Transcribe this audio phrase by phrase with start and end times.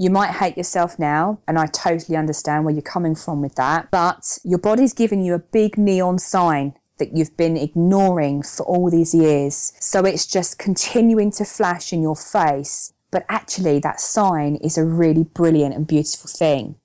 [0.00, 3.90] You might hate yourself now, and I totally understand where you're coming from with that,
[3.90, 8.92] but your body's giving you a big neon sign that you've been ignoring for all
[8.92, 9.72] these years.
[9.80, 12.92] So it's just continuing to flash in your face.
[13.10, 16.76] But actually, that sign is a really brilliant and beautiful thing.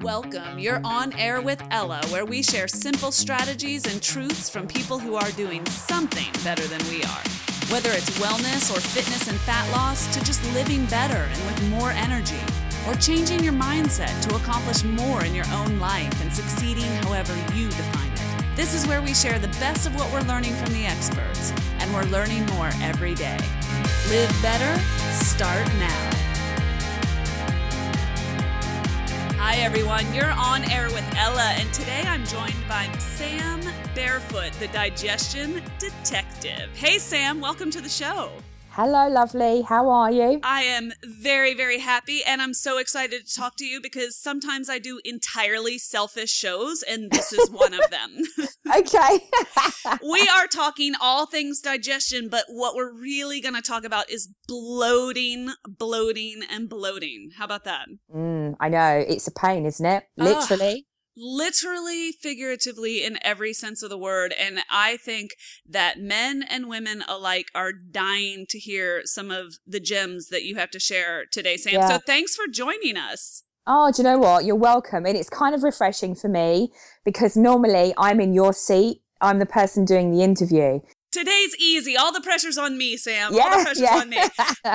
[0.00, 0.58] Welcome.
[0.58, 5.16] You're on air with Ella, where we share simple strategies and truths from people who
[5.16, 7.55] are doing something better than we are.
[7.68, 11.90] Whether it's wellness or fitness and fat loss, to just living better and with more
[11.90, 12.40] energy,
[12.86, 17.68] or changing your mindset to accomplish more in your own life and succeeding however you
[17.68, 18.56] define it.
[18.56, 21.92] This is where we share the best of what we're learning from the experts, and
[21.92, 23.38] we're learning more every day.
[24.08, 24.80] Live better,
[25.12, 26.15] start now.
[29.48, 30.12] Hi, everyone.
[30.12, 33.60] You're on air with Ella, and today I'm joined by Sam
[33.94, 36.68] Barefoot, the digestion detective.
[36.74, 38.32] Hey, Sam, welcome to the show.
[38.76, 39.62] Hello, lovely.
[39.62, 40.38] How are you?
[40.42, 44.68] I am very, very happy, and I'm so excited to talk to you because sometimes
[44.68, 48.18] I do entirely selfish shows, and this is one of them.
[48.76, 49.20] okay.
[50.02, 54.28] we are talking all things digestion, but what we're really going to talk about is
[54.46, 57.30] bloating, bloating, and bloating.
[57.38, 57.86] How about that?
[58.14, 59.02] Mm, I know.
[59.08, 60.04] It's a pain, isn't it?
[60.18, 60.86] Literally
[61.16, 64.34] literally, figuratively, in every sense of the word.
[64.38, 65.36] And I think
[65.68, 70.56] that men and women alike are dying to hear some of the gems that you
[70.56, 71.74] have to share today, Sam.
[71.74, 71.88] Yeah.
[71.88, 73.44] So thanks for joining us.
[73.66, 74.44] Oh, do you know what?
[74.44, 75.06] You're welcome.
[75.06, 76.70] And it's kind of refreshing for me
[77.04, 79.02] because normally I'm in your seat.
[79.20, 80.80] I'm the person doing the interview.
[81.16, 81.96] Today's easy.
[81.96, 83.32] All the pressure's on me, Sam.
[83.32, 83.96] Yeah, All the pressure's yeah.
[83.96, 84.18] on me.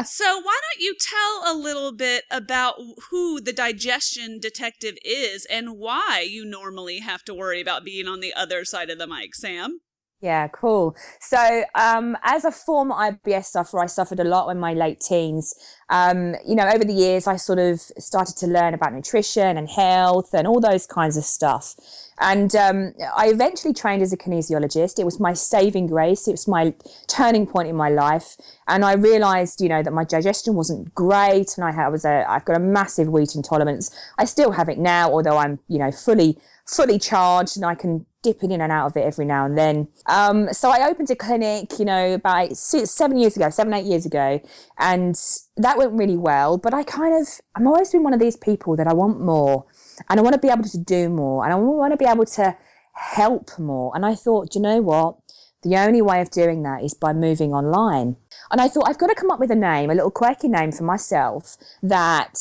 [0.05, 2.75] so why don't you tell a little bit about
[3.11, 8.21] who the digestion detective is and why you normally have to worry about being on
[8.21, 9.81] the other side of the mic, Sam?
[10.21, 10.95] Yeah, cool.
[11.19, 15.55] So, um, as a former IBS sufferer, I suffered a lot in my late teens.
[15.89, 19.67] Um, you know, over the years, I sort of started to learn about nutrition and
[19.67, 21.73] health and all those kinds of stuff.
[22.19, 24.99] And um, I eventually trained as a kinesiologist.
[24.99, 26.27] It was my saving grace.
[26.27, 26.75] It was my
[27.07, 28.37] turning point in my life.
[28.67, 32.29] And I realized, you know, that my digestion wasn't great, and I had, was a,
[32.29, 33.89] I've got a massive wheat intolerance.
[34.19, 36.37] I still have it now, although I'm, you know, fully
[36.71, 39.87] fully charged and I can dip in and out of it every now and then.
[40.05, 44.05] Um, so I opened a clinic, you know, about seven years ago, seven, eight years
[44.05, 44.39] ago,
[44.79, 45.15] and
[45.57, 46.57] that went really well.
[46.57, 49.65] But I kind of, I'm always been one of these people that I want more
[50.09, 52.25] and I want to be able to do more and I want to be able
[52.25, 52.55] to
[52.93, 53.91] help more.
[53.95, 55.17] And I thought, you know what?
[55.63, 58.15] The only way of doing that is by moving online.
[58.49, 60.71] And I thought, I've got to come up with a name, a little quirky name
[60.71, 62.33] for myself that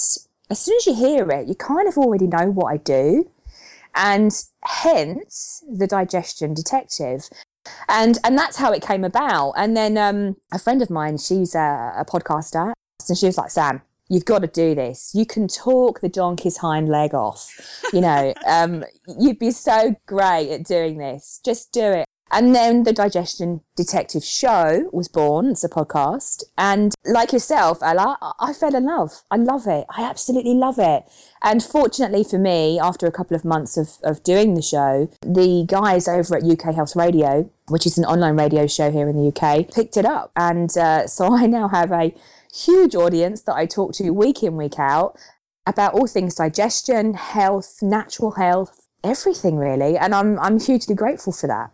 [0.50, 3.30] as soon as you hear it, you kind of already know what I do
[3.94, 4.32] and
[4.64, 7.28] hence the digestion detective.
[7.88, 9.52] And and that's how it came about.
[9.52, 12.72] And then um, a friend of mine she's a, a podcaster
[13.08, 15.12] and she was like sam you've got to do this.
[15.14, 17.48] You can talk the donkey's hind leg off
[17.92, 18.84] you know um,
[19.18, 21.40] you'd be so great at doing this.
[21.44, 25.50] Just do it and then the Digestion Detective Show was born.
[25.50, 26.44] It's a podcast.
[26.56, 29.22] And like yourself, Ella, I fell in love.
[29.30, 29.86] I love it.
[29.90, 31.04] I absolutely love it.
[31.42, 35.64] And fortunately for me, after a couple of months of, of doing the show, the
[35.66, 39.28] guys over at UK Health Radio, which is an online radio show here in the
[39.28, 40.30] UK, picked it up.
[40.36, 42.14] And uh, so I now have a
[42.54, 45.16] huge audience that I talk to week in, week out
[45.66, 49.96] about all things digestion, health, natural health, everything really.
[49.96, 51.70] And I'm, I'm hugely grateful for that.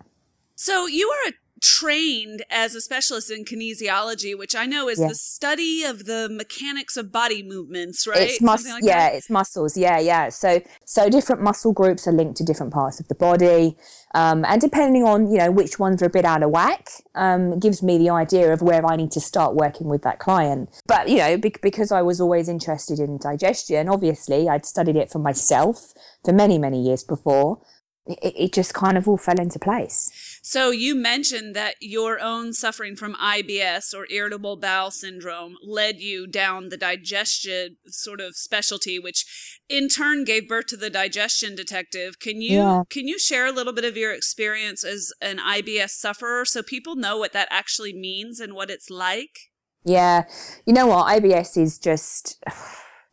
[0.56, 5.08] So you are trained as a specialist in kinesiology, which I know is yeah.
[5.08, 8.30] the study of the mechanics of body movements, right?
[8.30, 9.14] It's mus- like yeah, that?
[9.16, 9.76] it's muscles.
[9.76, 10.28] Yeah, yeah.
[10.28, 13.76] So so different muscle groups are linked to different parts of the body,
[14.14, 17.58] um, and depending on you know which ones are a bit out of whack, um,
[17.58, 20.70] gives me the idea of where I need to start working with that client.
[20.86, 25.10] But you know, be- because I was always interested in digestion, obviously I'd studied it
[25.10, 25.92] for myself
[26.24, 27.60] for many many years before.
[28.06, 30.10] It, it just kind of all fell into place.
[30.48, 36.28] So you mentioned that your own suffering from IBS or irritable bowel syndrome led you
[36.28, 42.20] down the digestion sort of specialty, which in turn gave birth to the digestion detective.
[42.20, 42.82] Can you yeah.
[42.88, 46.94] can you share a little bit of your experience as an IBS sufferer so people
[46.94, 49.50] know what that actually means and what it's like?
[49.82, 50.26] Yeah.
[50.64, 51.08] You know what?
[51.08, 52.40] IBS is just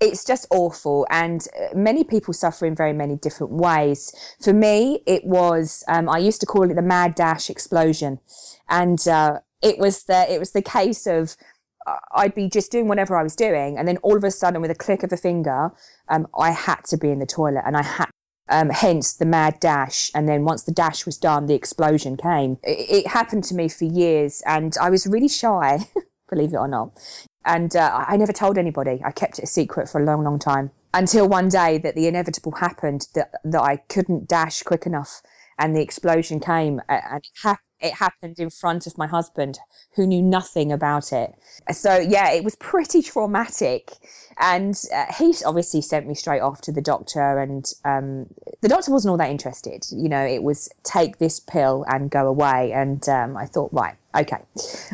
[0.04, 5.02] it's just awful and uh, many people suffer in very many different ways for me
[5.06, 8.20] it was um, i used to call it the mad dash explosion
[8.70, 11.36] and uh, it was the it was the case of
[11.86, 14.62] uh, I'd be just doing whatever I was doing, and then all of a sudden,
[14.62, 15.72] with a click of a finger,
[16.08, 18.10] um, I had to be in the toilet, and I had
[18.50, 20.12] um, hence the mad dash.
[20.14, 22.58] And then once the dash was done, the explosion came.
[22.64, 25.88] It, it happened to me for years, and I was really shy,
[26.30, 26.92] believe it or not.
[27.46, 29.02] And uh, I never told anybody.
[29.04, 32.08] I kept it a secret for a long, long time until one day that the
[32.08, 35.22] inevitable happened that, that I couldn't dash quick enough
[35.58, 39.60] and the explosion came and it, ha- it happened in front of my husband
[39.96, 41.34] who knew nothing about it.
[41.72, 43.92] So yeah, it was pretty traumatic.
[44.40, 48.28] And uh, he obviously sent me straight off to the doctor, and um,
[48.62, 49.86] the doctor wasn't all that interested.
[49.92, 52.72] You know, it was take this pill and go away.
[52.74, 54.40] And um, I thought, right, okay,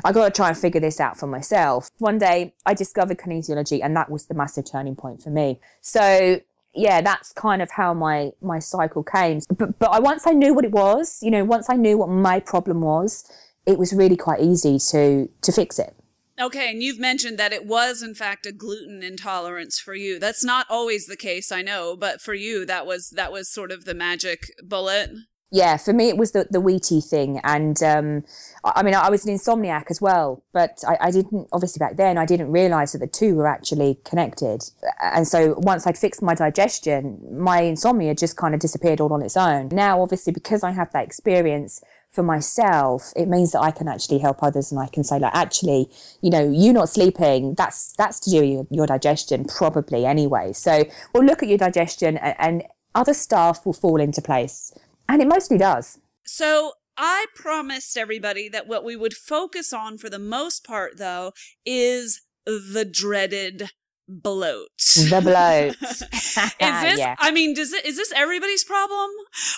[0.03, 1.89] I got to try and figure this out for myself.
[1.99, 5.61] One day I discovered kinesiology, and that was the massive turning point for me.
[5.79, 6.41] So
[6.73, 9.41] yeah, that's kind of how my my cycle came.
[9.57, 12.09] But but I once I knew what it was, you know, once I knew what
[12.09, 13.29] my problem was,
[13.65, 15.95] it was really quite easy to to fix it.
[16.39, 20.19] Okay, and you've mentioned that it was in fact a gluten intolerance for you.
[20.19, 23.71] That's not always the case, I know, but for you that was that was sort
[23.71, 25.09] of the magic bullet.
[25.51, 28.23] Yeah, for me it was the the wheaty thing, and um,
[28.63, 32.19] I mean I was an insomniac as well, but I, I didn't obviously back then
[32.19, 34.69] I didn't realise that the two were actually connected,
[35.01, 39.23] and so once I'd fixed my digestion, my insomnia just kind of disappeared all on
[39.23, 39.69] its own.
[39.71, 41.81] Now, obviously, because I have that experience
[42.11, 45.33] for myself, it means that I can actually help others and I can say like,
[45.33, 45.89] actually,
[46.21, 50.53] you know, you not sleeping, that's, that's to do with your, your digestion probably anyway.
[50.53, 52.63] So we'll look at your digestion and, and
[52.95, 54.73] other stuff will fall into place.
[55.09, 55.99] And it mostly does.
[56.25, 61.33] So I promised everybody that what we would focus on for the most part, though,
[61.65, 63.71] is the dreaded
[64.07, 64.67] bloat.
[64.95, 65.75] The bloat.
[65.81, 65.99] is
[66.59, 66.99] this?
[66.99, 67.15] Yeah.
[67.19, 67.85] I mean, does it?
[67.85, 69.09] Is this everybody's problem,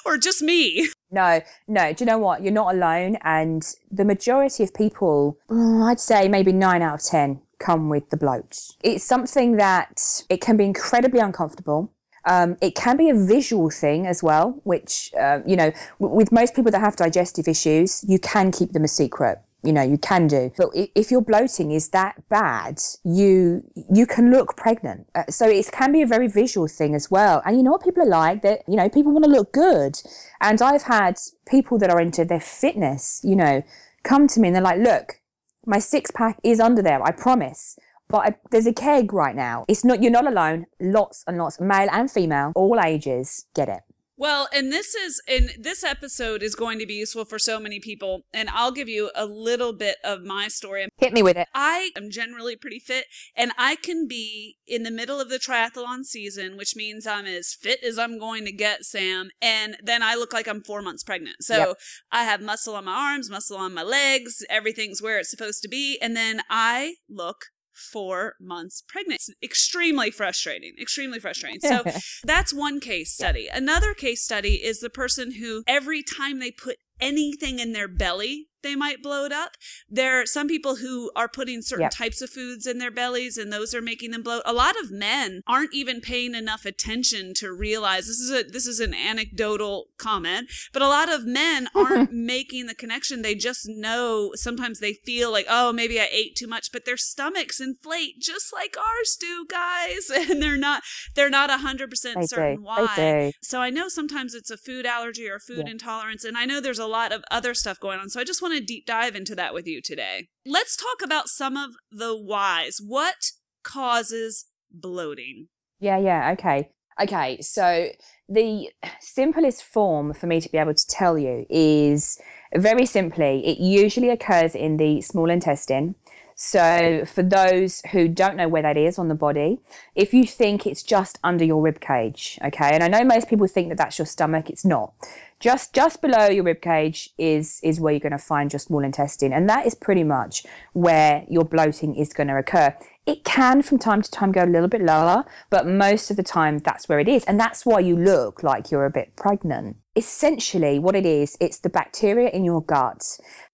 [0.05, 0.89] or just me?
[1.09, 1.93] No, no.
[1.93, 2.43] Do you know what?
[2.43, 7.03] You're not alone, and the majority of people, oh, I'd say maybe nine out of
[7.05, 8.57] ten, come with the bloat.
[8.83, 11.91] It's something that it can be incredibly uncomfortable.
[12.25, 16.31] Um, it can be a visual thing as well, which, uh, you know, w- with
[16.31, 19.97] most people that have digestive issues, you can keep them a secret you know you
[19.97, 20.51] can do.
[20.57, 23.63] But if your bloating is that bad you
[23.93, 25.07] you can look pregnant.
[25.13, 27.41] Uh, so it can be a very visual thing as well.
[27.45, 28.41] And you know what people are like?
[28.41, 30.01] That you know people want to look good.
[30.39, 33.63] And i've had people that are into their fitness you know
[34.03, 35.19] come to me and they're like look
[35.65, 37.77] my six pack is under there i promise
[38.11, 41.59] but I, there's a keg right now it's not you're not alone lots and lots
[41.59, 43.81] male and female all ages get it
[44.21, 47.79] well, and this is in this episode is going to be useful for so many
[47.79, 50.87] people, and I'll give you a little bit of my story.
[50.97, 51.47] Hit me with it.
[51.55, 53.05] I am generally pretty fit,
[53.35, 57.55] and I can be in the middle of the triathlon season, which means I'm as
[57.59, 61.03] fit as I'm going to get, Sam, and then I look like I'm four months
[61.03, 61.37] pregnant.
[61.39, 61.77] So yep.
[62.11, 65.67] I have muscle on my arms, muscle on my legs, everything's where it's supposed to
[65.67, 69.21] be, and then I look four months pregnant.
[69.21, 71.59] It's extremely frustrating, extremely frustrating.
[71.61, 71.83] So
[72.23, 73.47] that's one case study.
[73.51, 78.47] Another case study is the person who every time they put anything in their belly
[78.63, 79.57] they might bloat up.
[79.89, 81.91] There are some people who are putting certain yep.
[81.91, 84.43] types of foods in their bellies and those are making them bloat.
[84.45, 88.67] A lot of men aren't even paying enough attention to realize this is a this
[88.67, 93.21] is an anecdotal comment, but a lot of men aren't making the connection.
[93.21, 96.97] They just know sometimes they feel like, "Oh, maybe I ate too much," but their
[96.97, 100.83] stomachs inflate just like ours do, guys, and they're not
[101.15, 102.61] they're not 100% certain do.
[102.61, 103.33] why.
[103.41, 105.71] So I know sometimes it's a food allergy or food yeah.
[105.71, 108.09] intolerance and I know there's a lot of other stuff going on.
[108.09, 110.27] So I just want want to deep dive into that with you today.
[110.45, 112.79] Let's talk about some of the whys.
[112.85, 113.31] What
[113.63, 115.47] causes bloating?
[115.79, 116.69] Yeah, yeah, okay.
[117.01, 117.89] Okay, so
[118.27, 122.19] the simplest form for me to be able to tell you is
[122.55, 125.95] very simply, it usually occurs in the small intestine.
[126.35, 129.59] So, for those who don't know where that is on the body,
[129.93, 133.47] if you think it's just under your rib cage, okay, and I know most people
[133.47, 134.93] think that that's your stomach, it's not.
[135.41, 138.83] Just just below your rib cage is is where you're going to find your small
[138.83, 142.75] intestine, and that is pretty much where your bloating is going to occur.
[143.07, 146.23] It can from time to time go a little bit lower, but most of the
[146.23, 149.77] time that's where it is, and that's why you look like you're a bit pregnant.
[149.95, 153.03] Essentially, what it is, it's the bacteria in your gut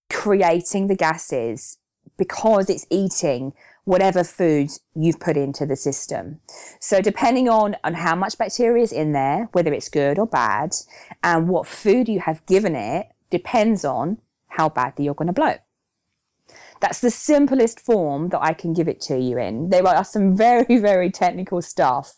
[0.10, 1.78] creating the gases
[2.18, 3.54] because it's eating
[3.88, 6.42] whatever foods you've put into the system.
[6.78, 10.76] So depending on, on how much bacteria is in there, whether it's good or bad,
[11.24, 14.18] and what food you have given it depends on
[14.50, 15.60] how badly you're going to bloat.
[16.82, 19.70] That's the simplest form that I can give it to you in.
[19.70, 22.16] There are some very, very technical stuff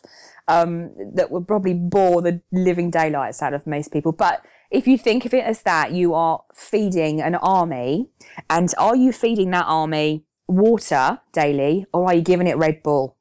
[0.47, 4.11] um, that would probably bore the living daylights out of most people.
[4.11, 8.09] But if you think of it as that, you are feeding an army.
[8.49, 13.15] And are you feeding that army water daily or are you giving it Red Bull?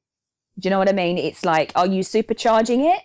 [0.59, 1.19] Do you know what I mean?
[1.19, 3.03] It's like, are you supercharging it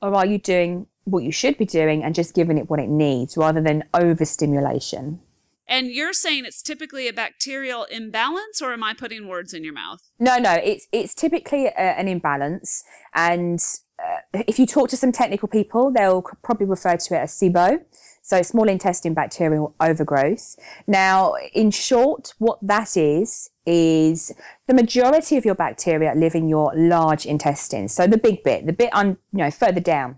[0.00, 2.88] or are you doing what you should be doing and just giving it what it
[2.88, 5.20] needs rather than overstimulation?
[5.66, 9.72] And you're saying it's typically a bacterial imbalance, or am I putting words in your
[9.72, 10.00] mouth?
[10.18, 13.58] No, no, it's it's typically a, an imbalance, and
[13.98, 17.82] uh, if you talk to some technical people, they'll probably refer to it as SIBO,
[18.24, 20.56] so small intestine bacterial overgrowth.
[20.86, 24.32] Now, in short, what that is is
[24.66, 28.72] the majority of your bacteria live in your large intestine, so the big bit, the
[28.72, 30.16] bit on you know further down.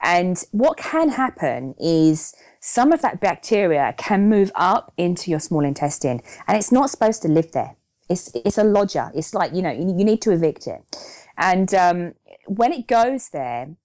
[0.00, 5.64] And what can happen is some of that bacteria can move up into your small
[5.64, 7.76] intestine and it's not supposed to live there.
[8.08, 9.10] It's, it's a lodger.
[9.14, 10.82] It's like, you know, you, you need to evict it.
[11.36, 12.14] And um,
[12.46, 13.76] when it goes there,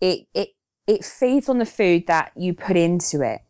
[0.00, 0.50] it, it,
[0.86, 3.40] it feeds on the food that you put into it.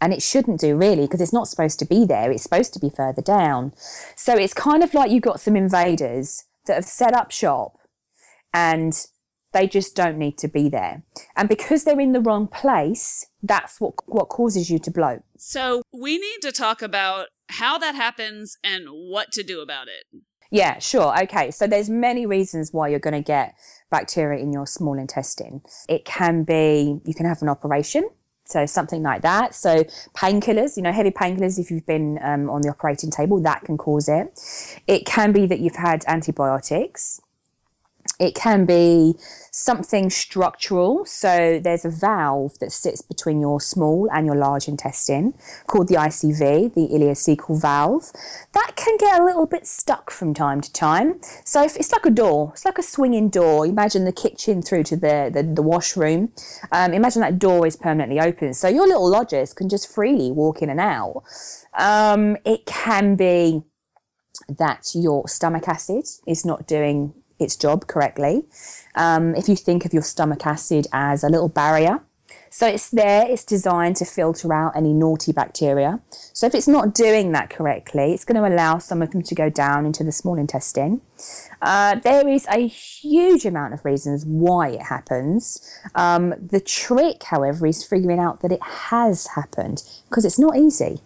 [0.00, 2.30] And it shouldn't do really because it's not supposed to be there.
[2.30, 3.72] It's supposed to be further down.
[4.16, 7.76] So it's kind of like you've got some invaders that have set up shop
[8.52, 8.94] and
[9.52, 11.02] they just don't need to be there.
[11.36, 15.22] And because they're in the wrong place, that's what what causes you to bloat.
[15.36, 20.22] So we need to talk about how that happens and what to do about it.
[20.50, 21.18] Yeah, sure.
[21.22, 21.50] Okay.
[21.50, 23.54] So there's many reasons why you're going to get
[23.92, 25.62] bacteria in your small intestine.
[25.88, 28.08] It can be you can have an operation.
[28.44, 29.54] So something like that.
[29.54, 29.84] So
[30.16, 33.78] painkillers, you know, heavy painkillers, if you've been um, on the operating table, that can
[33.78, 34.26] cause it.
[34.88, 37.20] It can be that you've had antibiotics.
[38.18, 39.14] It can be
[39.50, 41.04] something structural.
[41.04, 45.34] So there's a valve that sits between your small and your large intestine
[45.66, 48.12] called the ICV, the ileocecal valve.
[48.52, 51.20] That can get a little bit stuck from time to time.
[51.44, 53.66] So if, it's like a door, it's like a swinging door.
[53.66, 56.32] Imagine the kitchen through to the, the, the washroom.
[56.70, 58.54] Um, imagine that door is permanently open.
[58.54, 61.24] So your little lodgers can just freely walk in and out.
[61.76, 63.62] Um, it can be
[64.48, 68.44] that your stomach acid is not doing its job correctly.
[68.94, 72.00] Um, if you think of your stomach acid as a little barrier,
[72.50, 76.00] so it's there, it's designed to filter out any naughty bacteria.
[76.34, 79.34] So if it's not doing that correctly, it's going to allow some of them to
[79.34, 81.00] go down into the small intestine.
[81.62, 85.66] Uh, there is a huge amount of reasons why it happens.
[85.94, 91.00] Um, the trick, however, is figuring out that it has happened because it's not easy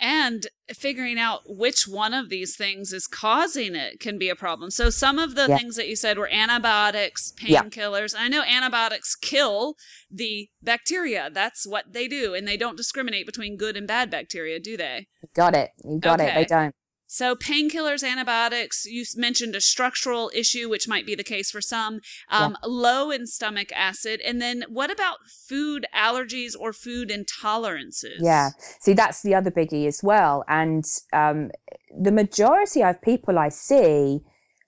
[0.00, 0.46] and
[0.76, 4.70] figuring out which one of these things is causing it can be a problem.
[4.70, 5.56] So some of the yeah.
[5.56, 8.14] things that you said were antibiotics, painkillers.
[8.14, 8.22] Yeah.
[8.22, 9.76] I know antibiotics kill
[10.10, 11.30] the bacteria.
[11.32, 15.08] That's what they do and they don't discriminate between good and bad bacteria, do they?
[15.34, 15.70] Got it.
[15.84, 16.30] You got okay.
[16.30, 16.34] it.
[16.34, 16.74] They don't.
[17.12, 21.94] So, painkillers, antibiotics, you mentioned a structural issue, which might be the case for some,
[22.30, 22.68] um, yeah.
[22.68, 24.20] low in stomach acid.
[24.24, 28.18] And then what about food allergies or food intolerances?
[28.20, 28.50] Yeah.
[28.78, 30.44] See, that's the other biggie as well.
[30.46, 31.50] And um,
[31.92, 34.20] the majority of people I see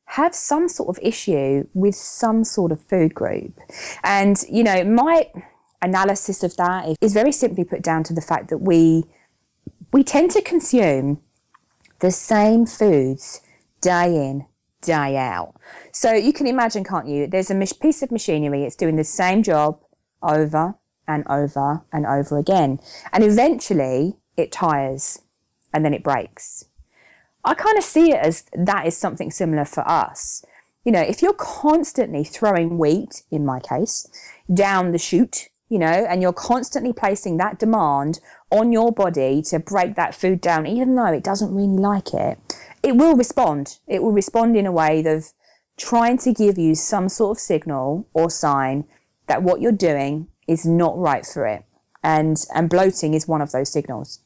[0.07, 3.57] have some sort of issue with some sort of food group.
[4.03, 5.31] And, you know, my
[5.81, 9.05] analysis of that is very simply put down to the fact that we
[9.93, 11.21] we tend to consume
[12.03, 13.41] the same foods
[13.81, 14.45] day in,
[14.83, 15.55] day out.
[15.93, 17.27] So you can imagine, can't you?
[17.27, 19.81] There's a piece of machinery, it's doing the same job
[20.23, 20.75] over
[21.07, 22.81] and over and over again.
[23.13, 25.23] And eventually it tires
[25.73, 26.65] and then it breaks.
[27.45, 30.45] I kind of see it as that is something similar for us.
[30.85, 34.09] You know, if you're constantly throwing wheat, in my case,
[34.53, 39.59] down the chute, you know, and you're constantly placing that demand on your body to
[39.59, 42.39] break that food down, even though it doesn't really like it,
[42.83, 43.79] it will respond.
[43.87, 45.33] It will respond in a way of
[45.79, 48.85] trying to give you some sort of signal or sign
[49.29, 51.65] that what you're doing is not right for it.
[52.05, 54.21] And, and bloating is one of those signals.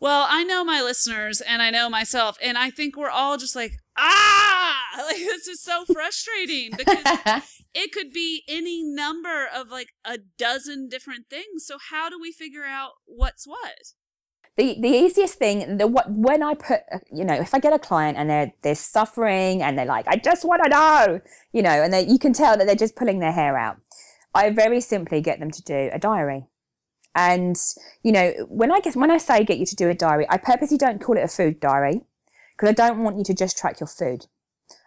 [0.00, 3.54] Well, I know my listeners and I know myself, and I think we're all just
[3.54, 9.90] like, ah, like this is so frustrating because it could be any number of like
[10.04, 11.66] a dozen different things.
[11.66, 13.92] So how do we figure out what's what?
[14.56, 17.72] The, the easiest thing the what when I put uh, you know if I get
[17.72, 21.20] a client and they're they're suffering and they're like I just want to know
[21.52, 23.76] you know and they you can tell that they're just pulling their hair out
[24.34, 26.48] I very simply get them to do a diary
[27.14, 27.56] and
[28.02, 30.38] you know when I get when I say get you to do a diary I
[30.38, 32.00] purposely don't call it a food diary
[32.56, 34.26] because I don't want you to just track your food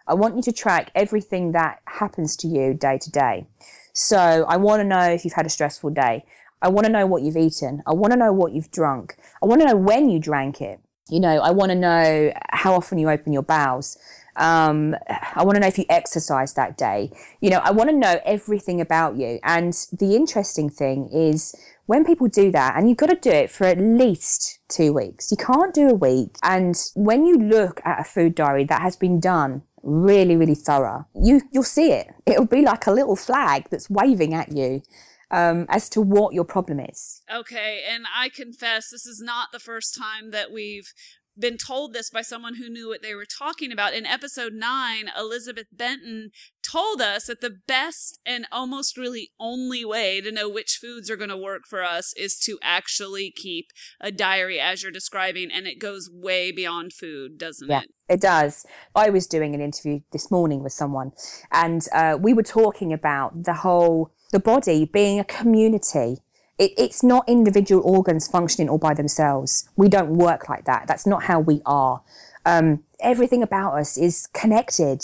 [0.06, 3.46] I want you to track everything that happens to you day to day.
[3.92, 6.24] So I want to know if you've had a stressful day.
[6.60, 7.82] I want to know what you've eaten.
[7.86, 9.16] I want to know what you've drunk.
[9.42, 10.80] I want to know when you drank it.
[11.10, 13.98] You know, I want to know how often you open your bowels.
[14.36, 14.94] Um,
[15.34, 17.10] I want to know if you exercise that day.
[17.40, 19.40] You know, I want to know everything about you.
[19.42, 21.54] And the interesting thing is
[21.86, 25.30] when people do that, and you've got to do it for at least two weeks,
[25.30, 26.36] you can't do a week.
[26.42, 31.06] And when you look at a food diary that has been done really, really thorough.
[31.14, 32.08] You you'll see it.
[32.26, 34.82] It'll be like a little flag that's waving at you.
[35.32, 37.22] um, as to what your problem is.
[37.34, 40.92] Okay, and I confess this is not the first time that we've
[41.38, 43.94] been told this by someone who knew what they were talking about.
[43.94, 46.30] In episode nine, Elizabeth Benton
[46.62, 51.16] told us that the best and almost really only way to know which foods are
[51.16, 53.66] going to work for us is to actually keep
[54.00, 55.50] a diary as you're describing.
[55.50, 57.90] And it goes way beyond food, doesn't yeah, it?
[58.08, 58.66] It does.
[58.94, 61.12] I was doing an interview this morning with someone,
[61.50, 66.18] and uh, we were talking about the whole the body being a community.
[66.58, 69.68] It, it's not individual organs functioning all by themselves.
[69.76, 70.86] We don't work like that.
[70.86, 72.02] That's not how we are.
[72.44, 75.02] Um, everything about us is connected.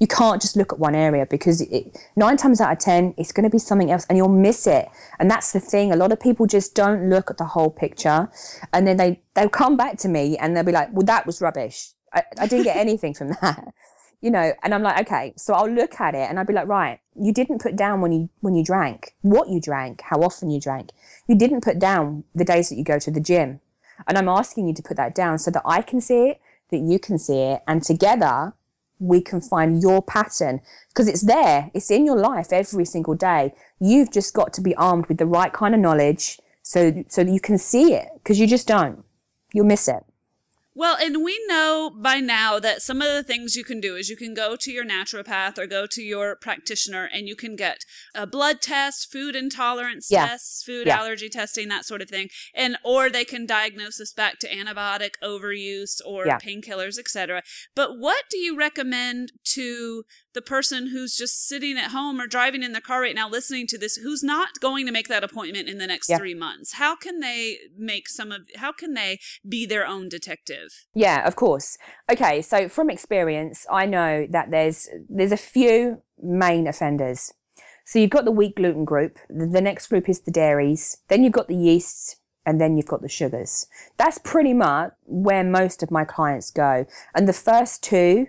[0.00, 3.32] You can't just look at one area because it, nine times out of 10, it's
[3.32, 4.88] going to be something else and you'll miss it.
[5.18, 5.92] And that's the thing.
[5.92, 8.28] A lot of people just don't look at the whole picture
[8.72, 11.40] and then they, they'll come back to me and they'll be like, well, that was
[11.40, 11.92] rubbish.
[12.12, 13.72] I, I didn't get anything from that
[14.20, 16.68] you know, and I'm like, okay, so I'll look at it and I'll be like,
[16.68, 20.50] right, you didn't put down when you when you drank, what you drank, how often
[20.50, 20.90] you drank.
[21.26, 23.60] You didn't put down the days that you go to the gym.
[24.06, 26.78] And I'm asking you to put that down so that I can see it, that
[26.78, 28.54] you can see it, and together
[28.98, 31.70] we can find your pattern because it's there.
[31.72, 33.54] It's in your life every single day.
[33.80, 37.40] You've just got to be armed with the right kind of knowledge so so you
[37.40, 39.02] can see it because you just don't.
[39.54, 40.04] You'll miss it.
[40.80, 44.08] Well, and we know by now that some of the things you can do is
[44.08, 47.84] you can go to your naturopath or go to your practitioner and you can get
[48.14, 50.28] a blood test, food intolerance yeah.
[50.28, 50.98] tests, food yeah.
[50.98, 52.30] allergy testing, that sort of thing.
[52.54, 56.38] And or they can diagnose us back to antibiotic overuse or yeah.
[56.38, 57.42] painkillers, etc.
[57.76, 62.62] But what do you recommend to the person who's just sitting at home or driving
[62.62, 65.68] in the car right now listening to this who's not going to make that appointment
[65.68, 66.18] in the next yeah.
[66.18, 69.18] 3 months how can they make some of how can they
[69.48, 71.76] be their own detective yeah of course
[72.10, 77.32] okay so from experience i know that there's there's a few main offenders
[77.84, 81.32] so you've got the wheat gluten group the next group is the dairies then you've
[81.32, 83.66] got the yeasts and then you've got the sugars.
[83.96, 86.86] That's pretty much where most of my clients go.
[87.14, 88.28] And the first two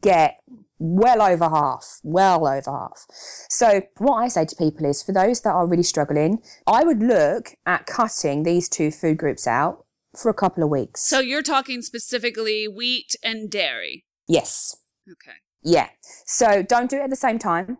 [0.00, 0.40] get
[0.78, 3.06] well over half, well over half.
[3.48, 7.02] So what I say to people is for those that are really struggling, I would
[7.02, 9.84] look at cutting these two food groups out
[10.16, 11.02] for a couple of weeks.
[11.02, 14.04] So you're talking specifically wheat and dairy?
[14.28, 14.76] Yes.
[15.10, 15.36] Okay.
[15.62, 15.88] Yeah.
[16.26, 17.78] So don't do it at the same time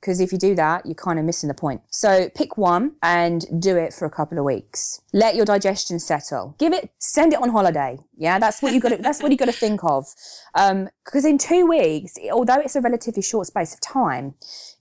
[0.00, 1.80] because if you do that, you're kind of missing the point.
[1.90, 5.00] So pick one and do it for a couple of weeks.
[5.12, 6.54] Let your digestion settle.
[6.58, 7.98] Give it, send it on holiday.
[8.16, 9.00] Yeah, that's what you got.
[9.02, 10.06] that's what you got to think of.
[10.54, 14.34] Because um, in two weeks, although it's a relatively short space of time,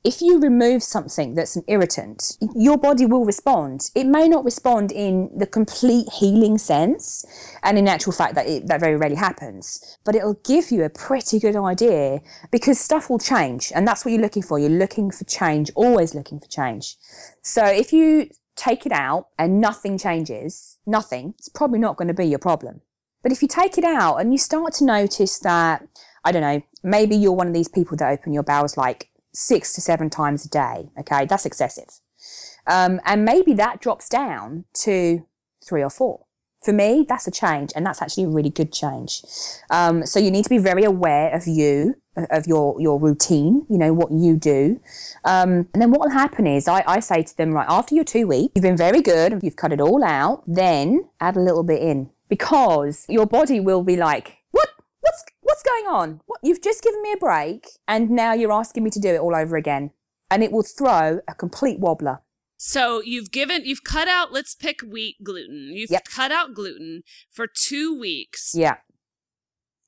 [0.06, 3.90] if you remove something that's an irritant, your body will respond.
[3.96, 7.26] It may not respond in the complete healing sense,
[7.64, 9.98] and in actual fact, that it, that very rarely happens.
[10.06, 14.12] But it'll give you a pretty good idea because stuff will change, and that's what
[14.12, 14.60] you're looking for.
[14.60, 16.98] You're looking for change, always looking for change.
[17.42, 22.14] So if you take it out and nothing changes, nothing, it's probably not going to
[22.14, 22.82] be your problem.
[23.24, 25.88] But if you take it out and you start to notice that,
[26.24, 29.74] I don't know, maybe you're one of these people that open your bowels like six
[29.74, 30.90] to seven times a day.
[31.00, 32.00] Okay, that's excessive.
[32.68, 35.26] Um, and maybe that drops down to
[35.64, 36.26] three or four.
[36.64, 39.22] For me, that's a change, and that's actually a really good change.
[39.70, 41.96] Um, so you need to be very aware of you,
[42.32, 43.68] of your your routine.
[43.70, 44.80] You know what you do,
[45.26, 48.04] um, and then what will happen is I, I say to them, right after your
[48.04, 50.44] two weeks, you've been very good, you've cut it all out.
[50.48, 54.70] Then add a little bit in because your body will be like, what?
[55.02, 56.22] what's what's going on?
[56.26, 59.20] What, you've just given me a break, and now you're asking me to do it
[59.20, 59.92] all over again,
[60.30, 62.20] and it will throw a complete wobbler.
[62.58, 64.32] So you've given, you've cut out.
[64.32, 65.70] Let's pick wheat gluten.
[65.72, 66.06] You've yep.
[66.06, 68.54] cut out gluten for two weeks.
[68.56, 68.78] Yeah.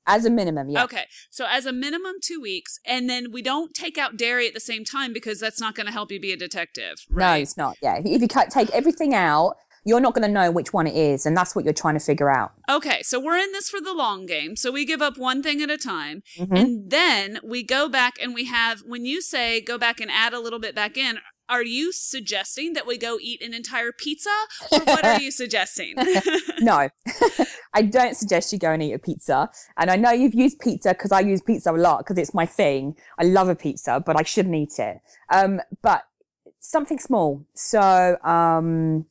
[0.06, 0.84] As a minimum, yeah.
[0.84, 1.04] Okay.
[1.28, 2.78] So as a minimum, two weeks.
[2.86, 5.86] And then we don't take out dairy at the same time because that's not going
[5.86, 6.94] to help you be a detective.
[7.10, 7.36] Right?
[7.36, 7.76] No, it's not.
[7.82, 8.00] Yeah.
[8.04, 9.56] If you cut, take everything out
[9.88, 11.24] you're not going to know which one it is.
[11.24, 12.52] And that's what you're trying to figure out.
[12.68, 13.00] Okay.
[13.02, 14.54] So we're in this for the long game.
[14.54, 16.22] So we give up one thing at a time.
[16.36, 16.56] Mm-hmm.
[16.56, 20.34] And then we go back and we have, when you say go back and add
[20.34, 24.28] a little bit back in, are you suggesting that we go eat an entire pizza
[24.70, 25.94] or what are you suggesting
[26.60, 26.90] no
[27.72, 29.48] i don't suggest you go and eat a pizza
[29.78, 32.44] and i know you've used pizza because i use pizza a lot because it's my
[32.44, 34.98] thing i love a pizza but i shouldn't eat it
[35.32, 36.02] um, but
[36.60, 39.06] something small so um,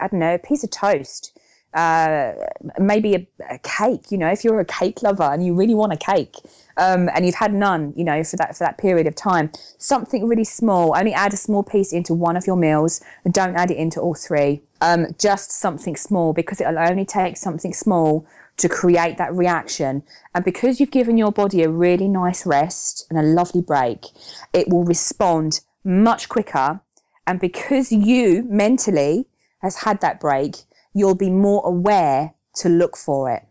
[0.00, 1.38] I don't know, a piece of toast,
[1.74, 2.32] uh,
[2.78, 4.10] maybe a, a, cake.
[4.10, 6.34] You know, if you're a cake lover and you really want a cake,
[6.76, 10.26] um, and you've had none, you know, for that for that period of time, something
[10.26, 10.96] really small.
[10.96, 13.00] Only add a small piece into one of your meals.
[13.24, 14.62] And don't add it into all three.
[14.80, 20.02] Um, just something small because it'll only take something small to create that reaction.
[20.34, 24.06] And because you've given your body a really nice rest and a lovely break,
[24.52, 26.80] it will respond much quicker
[27.26, 29.26] And because you mentally
[29.60, 30.56] has had that break,
[30.92, 33.44] you'll be more aware to look for it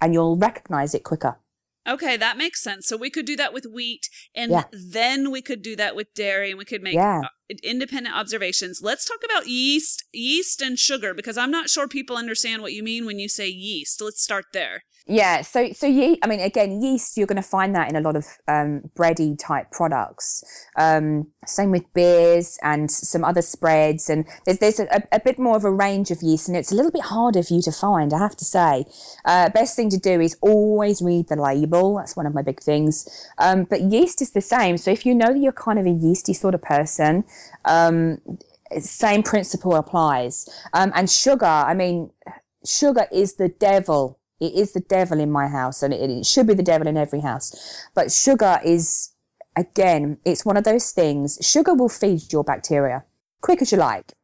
[0.00, 1.38] and you'll recognize it quicker.
[1.86, 2.86] Okay, that makes sense.
[2.86, 4.64] So we could do that with wheat, and Yeah.
[4.72, 7.20] then we could do that with dairy, and we could make Yeah.
[7.62, 8.80] Independent observations.
[8.82, 12.82] Let's talk about yeast, yeast and sugar, because I'm not sure people understand what you
[12.82, 14.00] mean when you say yeast.
[14.00, 14.82] Let's start there.
[15.06, 18.00] Yeah, so so ye- I mean, again, yeast you're going to find that in a
[18.00, 20.42] lot of um, bready type products.
[20.78, 25.56] Um, same with beers and some other spreads, and there's there's a, a bit more
[25.56, 28.14] of a range of yeast, and it's a little bit harder for you to find.
[28.14, 28.86] I have to say,
[29.26, 31.96] uh, best thing to do is always read the label.
[31.96, 33.06] That's one of my big things.
[33.36, 34.78] Um, but yeast is the same.
[34.78, 37.24] So if you know that you're kind of a yeasty sort of person,
[37.64, 38.18] um,
[38.78, 40.48] same principle applies.
[40.72, 42.10] Um, and sugar, I mean,
[42.64, 44.18] sugar is the devil.
[44.40, 46.96] It is the devil in my house, and it, it should be the devil in
[46.96, 47.86] every house.
[47.94, 49.12] But sugar is,
[49.56, 51.38] again, it's one of those things.
[51.40, 53.04] Sugar will feed your bacteria
[53.44, 54.14] quick as you like.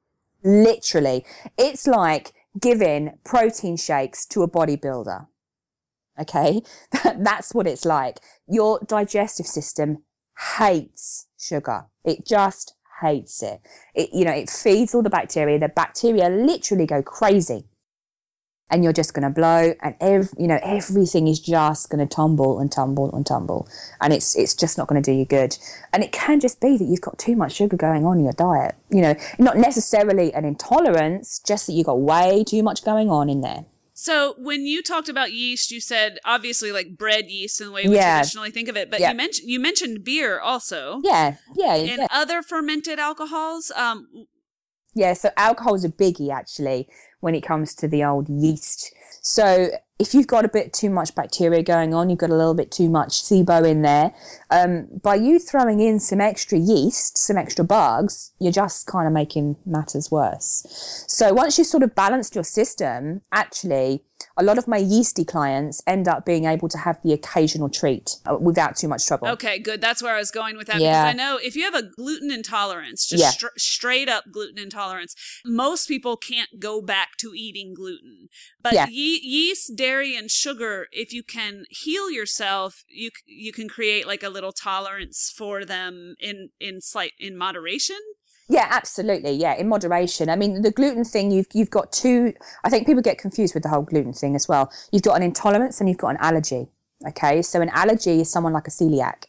[0.42, 1.24] Literally,
[1.58, 5.26] it's like giving protein shakes to a bodybuilder.
[6.18, 6.62] Okay,
[7.18, 8.18] that's what it's like.
[8.48, 10.04] Your digestive system
[10.58, 11.86] hates sugar.
[12.04, 13.60] It just hates it.
[13.94, 15.58] It, you know, it feeds all the bacteria.
[15.58, 17.64] The bacteria literally go crazy.
[18.72, 22.14] And you're just going to blow and ev- you know everything is just going to
[22.14, 23.68] tumble and tumble and tumble.
[24.00, 25.58] And it's it's just not going to do you good.
[25.92, 28.32] And it can just be that you've got too much sugar going on in your
[28.32, 28.76] diet.
[28.88, 33.28] You know not necessarily an intolerance just that you've got way too much going on
[33.28, 33.64] in there
[34.02, 37.86] So when you talked about yeast, you said obviously like bread yeast in the way
[37.86, 38.14] we Yeah.
[38.16, 39.10] traditionally think of it, but Yeah.
[39.10, 41.00] you mentioned you mentioned beer also.
[41.04, 42.06] yeah yeah And yeah.
[42.10, 44.08] other fermented alcohols, um,
[44.94, 46.88] Yeah, so alcohol is a biggie actually
[47.20, 48.90] when it comes to the old yeast.
[49.20, 52.54] So if you've got a bit too much bacteria going on, you've got a little
[52.54, 54.14] bit too much SIBO in there,
[54.50, 59.12] um, by you throwing in some extra yeast, some extra bugs, you're just kind of
[59.12, 61.04] making matters worse.
[61.06, 64.04] So once you sort of balanced your system, actually,
[64.40, 68.16] a lot of my yeasty clients end up being able to have the occasional treat
[68.26, 69.28] uh, without too much trouble.
[69.28, 69.80] Okay, good.
[69.80, 71.02] That's where I was going with that Yeah.
[71.04, 73.30] because I know if you have a gluten intolerance, just Yeah.
[73.30, 78.28] str- straight up gluten intolerance, most people can't go back to eating gluten.
[78.62, 78.86] But Yeah.
[78.88, 84.06] ye- yeast, dairy, and sugar, if you can heal yourself, you c- you can create
[84.06, 87.98] like a little tolerance for them in in slight in moderation.
[88.50, 89.30] Yeah, absolutely.
[89.30, 90.28] Yeah, in moderation.
[90.28, 92.34] I mean, the gluten thing, you've you've got two.
[92.64, 94.72] I think people get confused with the whole gluten thing as well.
[94.90, 96.66] You've got an intolerance and you've got an allergy.
[97.06, 99.26] Okay, so an allergy is someone like a celiac,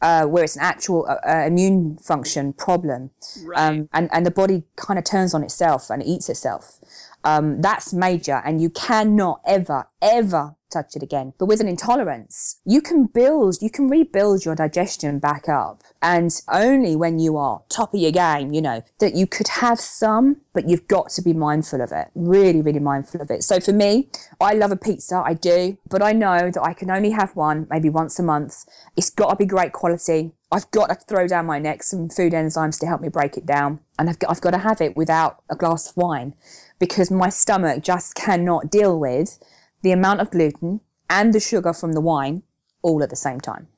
[0.00, 3.10] uh, where it's an actual uh, uh, immune function problem,
[3.44, 3.58] Right.
[3.60, 6.78] um, and and the body kind of turns on itself and eats itself.
[7.24, 11.34] Um, that's major, and you cannot ever ever touch it again.
[11.38, 15.82] But with an intolerance, you can build, you can rebuild your digestion back up.
[16.00, 19.80] And only when you are top of your game, you know, that you could have
[19.80, 22.08] some, but you've got to be mindful of it.
[22.14, 23.42] Really, really mindful of it.
[23.42, 24.08] So for me,
[24.40, 25.22] I love a pizza.
[25.24, 28.64] I do, but I know that I can only have one maybe once a month.
[28.96, 30.32] It's got to be great quality.
[30.50, 33.44] I've got to throw down my neck some food enzymes to help me break it
[33.44, 33.80] down.
[33.98, 36.34] And I've got, I've got to have it without a glass of wine
[36.78, 39.38] because my stomach just cannot deal with
[39.82, 42.42] the amount of gluten and the sugar from the wine
[42.82, 43.68] all at the same time.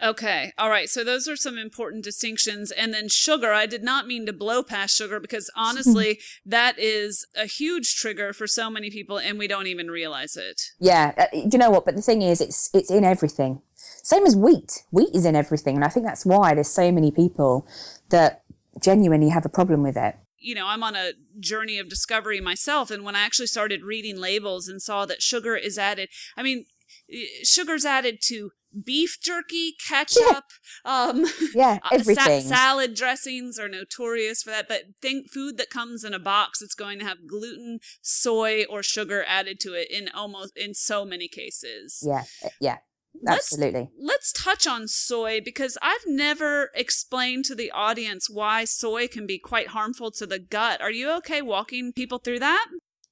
[0.00, 0.52] Okay.
[0.56, 0.88] All right.
[0.88, 2.70] So those are some important distinctions.
[2.70, 7.26] And then sugar, I did not mean to blow past sugar because honestly, that is
[7.34, 10.62] a huge trigger for so many people and we don't even realize it.
[10.78, 11.84] Yeah, uh, do you know what?
[11.84, 13.60] But the thing is, it's it's in everything.
[13.76, 14.84] Same as wheat.
[14.90, 17.66] Wheat is in everything, and I think that's why there's so many people
[18.08, 18.42] that
[18.80, 20.16] genuinely have a problem with it.
[20.38, 22.90] You know, I'm on a journey of discovery myself.
[22.90, 26.64] And when I actually started reading labels and saw that sugar is added, I mean,
[27.12, 28.50] eh, sugar's added to
[28.84, 30.44] beef jerky, ketchup,
[30.84, 31.24] um,
[31.54, 32.42] Yeah, Uh, sa- everything.
[32.42, 36.74] salad dressings are notorious for that, but think food that comes in a box, it's
[36.74, 41.28] going to have gluten, soy, or sugar added to it in almost in so many
[41.28, 42.02] cases.
[42.06, 42.76] yeah, uh, yeah,
[43.26, 43.90] absolutely.
[43.98, 49.38] Let's touch on soy because I've never explained to the audience why soy can be
[49.38, 50.80] quite harmful to the gut.
[50.80, 52.66] Are you okay walking people through that?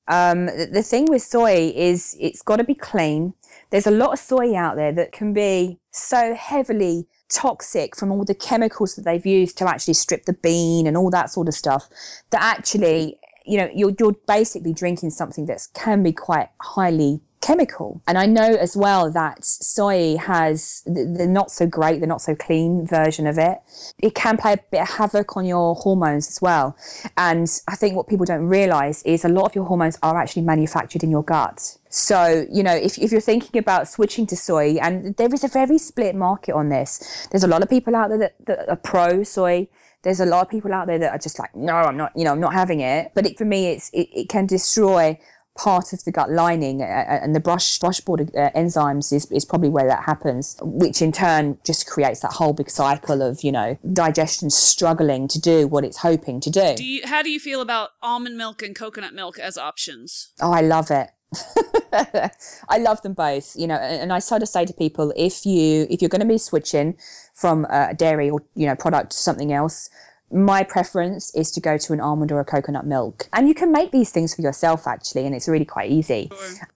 [0.08, 3.34] Um, the, the thing with soy is it's got to be clean.
[3.70, 8.24] There's a lot of soy out there that can be so heavily toxic from all
[8.24, 11.54] the chemicals that they've used to actually strip the bean and all that sort of
[11.54, 11.88] stuff
[12.30, 18.02] that actually, you know, you're, you're basically drinking something that can be quite highly chemical.
[18.08, 22.20] And I know as well that soy has the, the not so great, the not
[22.20, 23.58] so clean version of it.
[24.02, 26.76] It can play a bit of havoc on your hormones as well.
[27.16, 30.42] And I think what people don't realize is a lot of your hormones are actually
[30.42, 31.78] manufactured in your gut.
[31.88, 35.48] So, you know, if, if you're thinking about switching to soy, and there is a
[35.48, 38.76] very split market on this, there's a lot of people out there that, that are
[38.76, 39.68] pro soy.
[40.02, 42.24] there's a lot of people out there that are just like, no, I'm not, you
[42.24, 43.12] know, I'm not having it.
[43.14, 45.18] But it, for me, it's it, it can destroy
[45.56, 49.30] part of the gut lining uh, uh and the brush brush border uh, enzymes is,
[49.32, 53.42] is probably where that happens which in turn just creates that whole big cycle of
[53.42, 57.30] you know digestion struggling to do what it's hoping to do, do you, how do
[57.30, 60.28] you feel about almond milk and coconut milk as options?
[60.40, 61.10] Oh i love it.
[62.68, 65.86] I love them both, you know, and I sort of say to people, if you
[65.90, 66.96] if you're going to be switching
[67.34, 69.90] from a dairy or you know product to something else,
[70.30, 73.28] my preference is to go to an almond or a coconut milk.
[73.32, 76.30] And you can make these things for yourself actually, and it's really quite easy.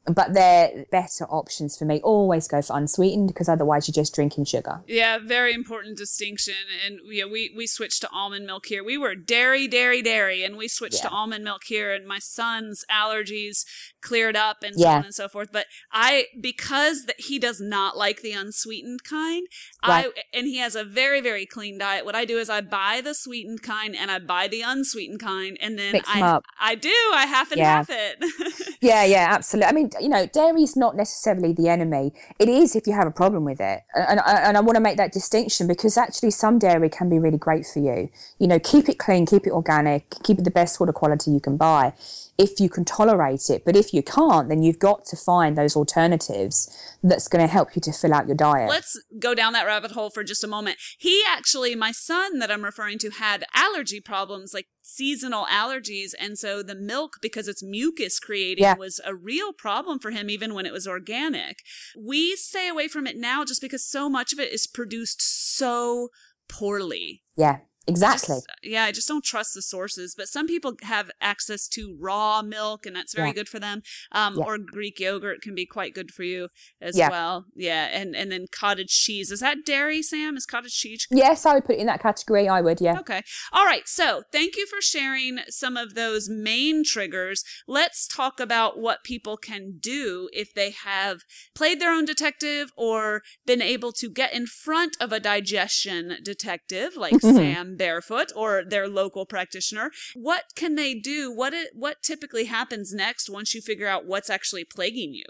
[0.07, 2.01] But they're better options for me.
[2.03, 4.83] Always go for unsweetened because otherwise you're just drinking sugar.
[4.87, 6.55] Yeah, very important distinction.
[6.87, 8.85] And yeah, we, we switched to almond milk here.
[8.85, 11.09] We were dairy, dairy, dairy, and we switched yeah.
[11.09, 11.93] to almond milk here.
[11.93, 13.65] And my son's allergies
[14.01, 14.97] cleared up and so yeah.
[14.97, 15.51] on and so forth.
[15.53, 19.47] But I, because that he does not like the unsweetened kind,
[19.87, 20.07] right.
[20.07, 23.01] I, and he has a very, very clean diet, what I do is I buy
[23.03, 26.75] the sweet sweetened kind and I buy the unsweetened kind and then Mix I I
[26.75, 27.77] do I half and yeah.
[27.77, 28.77] half it.
[28.81, 29.69] yeah, yeah, absolutely.
[29.69, 32.13] I mean, you know, dairy is not necessarily the enemy.
[32.39, 34.81] It is if you have a problem with it, and and, and I want to
[34.81, 38.11] make that distinction because actually some dairy can be really great for you.
[38.39, 41.41] You know, keep it clean, keep it organic, keep it the best water quality you
[41.41, 41.93] can buy
[42.41, 43.67] if you can tolerate it.
[43.67, 47.77] But if you can't, then you've got to find those alternatives that's going to help
[47.77, 48.71] you to fill out your diet.
[48.71, 50.79] Let's go down that rabbit hole for just a moment.
[50.99, 56.11] He actually, my son that I'm referring to, had allergy problems, like seasonal allergies.
[56.19, 58.75] And so the milk, because it's mucus creating, yeah.
[58.77, 61.59] was a real problem for him, even when it was organic.
[61.97, 66.09] We stay away from it now just because so much of it is produced so
[66.49, 67.23] poorly.
[67.37, 67.59] Yeah.
[67.91, 68.37] Exactly.
[68.37, 70.15] Just, yeah, I just don't trust the sources.
[70.17, 73.35] But some people have access to raw milk, and that's very yeah.
[73.35, 73.83] good for them.
[74.13, 74.45] Um, yeah.
[74.45, 76.49] Or Greek yogurt can be quite good for you
[76.81, 77.11] as yeah.
[77.11, 77.47] well.
[77.55, 80.37] Yeah, and and then cottage cheese is that dairy, Sam?
[80.37, 81.07] Is cottage cheese?
[81.11, 82.49] Yes, I would put it in that category.
[82.49, 82.81] I would.
[82.81, 82.99] Yeah.
[83.01, 83.23] Okay.
[83.53, 83.87] All right.
[83.87, 87.45] So thank you for sharing some of those main triggers.
[87.67, 91.21] Let's talk about what people can do if they have
[91.55, 96.97] played their own detective or been able to get in front of a digestion detective
[96.97, 99.91] like Sam barefoot or their local practitioner.
[100.15, 101.33] What can they do?
[101.33, 105.25] What it, what typically happens next once you figure out what's actually plaguing you?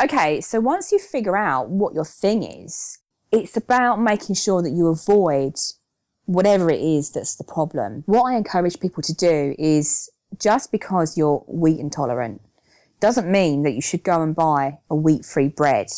[0.00, 2.98] Okay, so once you figure out what your thing is,
[3.32, 5.54] it's about making sure that you avoid
[6.26, 8.04] whatever it is that's the problem.
[8.06, 12.42] What I encourage people to do is just because you're wheat intolerant
[13.00, 15.88] doesn't mean that you should go and buy a wheat free bread.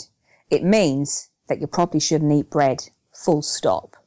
[0.48, 3.97] It means that you probably shouldn't eat bread, full stop.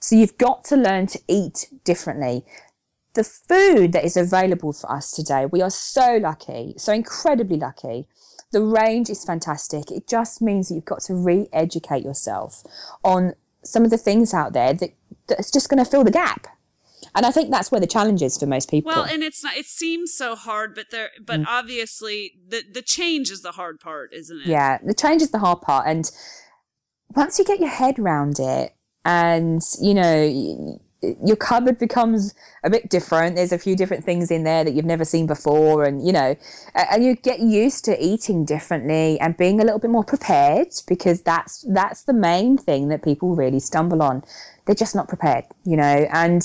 [0.00, 2.44] So you've got to learn to eat differently.
[3.14, 8.06] The food that is available for us today, we are so lucky, so incredibly lucky.
[8.52, 9.90] The range is fantastic.
[9.90, 12.62] It just means that you've got to re educate yourself
[13.04, 14.94] on some of the things out there that,
[15.28, 16.46] that's just going to fill the gap
[17.14, 18.92] and I think that's where the challenge is for most people.
[18.92, 19.56] Well, and it's not.
[19.56, 21.46] It seems so hard, but there, but mm.
[21.46, 24.46] obviously the the change is the hard part, isn't it?
[24.46, 26.10] Yeah, the change is the hard part, and
[27.14, 32.90] once you get your head around it, and you know your cupboard becomes a bit
[32.90, 33.36] different.
[33.36, 35.84] There's a few different things in there that you've never seen before.
[35.84, 36.36] And you know
[36.74, 41.22] and you get used to eating differently and being a little bit more prepared because
[41.22, 44.22] that's that's the main thing that people really stumble on.
[44.66, 46.42] They're just not prepared you know and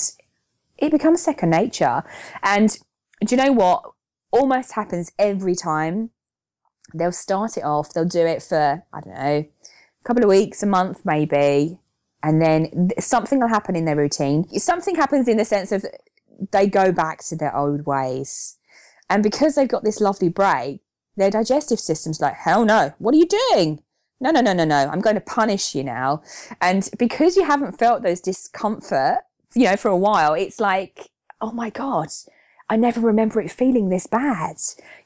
[0.78, 2.02] it becomes second nature.
[2.42, 2.76] And
[3.24, 3.82] do you know what?
[4.30, 6.10] Almost happens every time.
[6.94, 10.62] They'll start it off they'll do it for i don't know a couple of weeks
[10.62, 11.80] a month maybe
[12.26, 14.48] and then something will happen in their routine.
[14.58, 15.86] Something happens in the sense of
[16.50, 18.58] they go back to their old ways.
[19.08, 20.80] And because they've got this lovely break,
[21.16, 23.80] their digestive system's like, hell no, what are you doing?
[24.20, 26.20] No, no, no, no, no, I'm going to punish you now.
[26.60, 29.18] And because you haven't felt those discomfort,
[29.54, 31.10] you know, for a while, it's like,
[31.40, 32.08] oh my God,
[32.68, 34.56] I never remember it feeling this bad,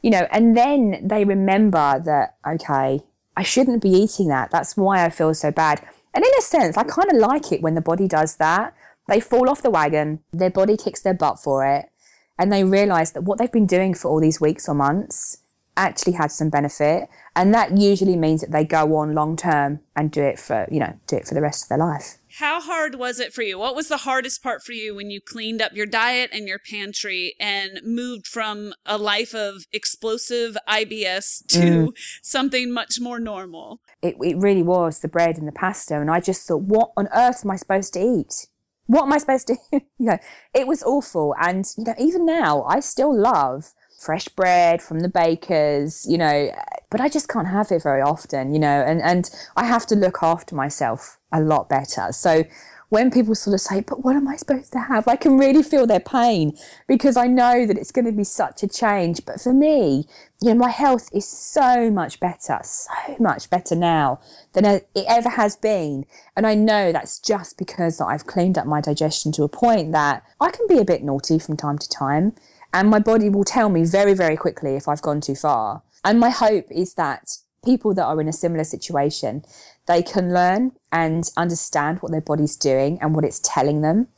[0.00, 3.02] you know, and then they remember that, okay,
[3.36, 4.50] I shouldn't be eating that.
[4.50, 5.86] That's why I feel so bad.
[6.14, 8.74] And in a sense, I kind of like it when the body does that.
[9.08, 11.90] They fall off the wagon, their body kicks their butt for it,
[12.38, 15.38] and they realize that what they've been doing for all these weeks or months
[15.76, 17.08] actually had some benefit.
[17.34, 20.78] And that usually means that they go on long term and do it for, you
[20.78, 22.18] know, do it for the rest of their life.
[22.40, 23.58] How hard was it for you?
[23.58, 26.58] What was the hardest part for you when you cleaned up your diet and your
[26.58, 31.88] pantry and moved from a life of explosive IBS to mm.
[32.22, 33.82] something much more normal?
[34.00, 36.00] It, it really was the bread and the pasta.
[36.00, 38.46] And I just thought, what on earth am I supposed to eat?
[38.86, 40.18] What am I supposed to, you know,
[40.54, 41.34] it was awful.
[41.38, 46.50] And, you know, even now, I still love fresh bread from the bakers, you know,
[46.88, 49.94] but I just can't have it very often, you know, and, and I have to
[49.94, 52.08] look after myself a lot better.
[52.12, 52.44] So
[52.88, 55.06] when people sort of say, but what am I supposed to have?
[55.06, 56.56] I can really feel their pain
[56.88, 59.24] because I know that it's going to be such a change.
[59.24, 60.06] But for me,
[60.42, 64.18] you know, my health is so much better, so much better now
[64.54, 66.04] than it ever has been.
[66.34, 70.24] And I know that's just because I've cleaned up my digestion to a point that
[70.40, 72.34] I can be a bit naughty from time to time.
[72.72, 75.82] And my body will tell me very, very quickly if I've gone too far.
[76.04, 79.44] And my hope is that people that are in a similar situation,
[79.86, 84.08] they can learn and understand what their body's doing and what it's telling them.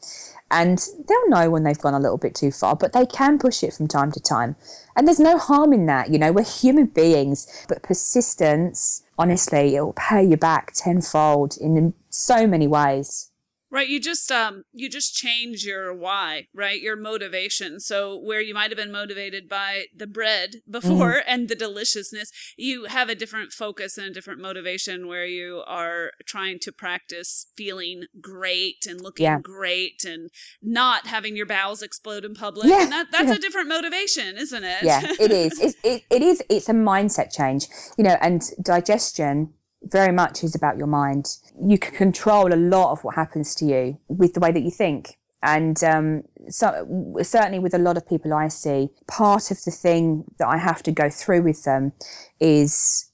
[0.50, 3.62] And they'll know when they've gone a little bit too far, but they can push
[3.62, 4.54] it from time to time.
[4.94, 6.10] And there's no harm in that.
[6.10, 11.94] You know, we're human beings, but persistence, honestly, it will pay you back tenfold in
[12.10, 13.31] so many ways.
[13.72, 16.78] Right, you just um you just change your why, right?
[16.78, 17.80] Your motivation.
[17.80, 21.22] So where you might have been motivated by the bread before mm.
[21.26, 26.12] and the deliciousness, you have a different focus and a different motivation where you are
[26.26, 29.38] trying to practice feeling great and looking yeah.
[29.40, 30.28] great and
[30.60, 32.68] not having your bowels explode in public.
[32.68, 32.82] Yeah.
[32.82, 34.82] And that, that's a different motivation, isn't it?
[34.82, 35.58] Yeah, it is.
[35.58, 36.42] It's, it, it is.
[36.50, 41.36] It's a mindset change, you know, and digestion very much is about your mind.
[41.60, 44.70] You can control a lot of what happens to you with the way that you
[44.70, 45.18] think.
[45.42, 50.24] And um, so, certainly with a lot of people I see, part of the thing
[50.38, 51.92] that I have to go through with them
[52.38, 53.10] is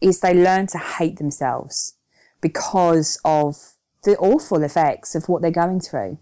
[0.00, 1.96] is they learn to hate themselves
[2.40, 3.56] because of
[4.04, 6.18] the awful effects of what they're going through.